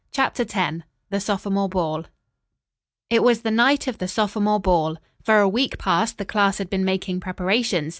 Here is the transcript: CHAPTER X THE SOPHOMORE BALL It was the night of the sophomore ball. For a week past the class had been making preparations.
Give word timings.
CHAPTER 0.11 0.47
X 0.51 0.77
THE 1.11 1.19
SOPHOMORE 1.19 1.69
BALL 1.69 2.05
It 3.11 3.21
was 3.21 3.43
the 3.43 3.51
night 3.51 3.85
of 3.85 3.99
the 3.99 4.07
sophomore 4.07 4.59
ball. 4.59 4.97
For 5.21 5.41
a 5.41 5.47
week 5.47 5.77
past 5.77 6.17
the 6.17 6.25
class 6.25 6.57
had 6.57 6.71
been 6.71 6.83
making 6.83 7.19
preparations. 7.19 7.89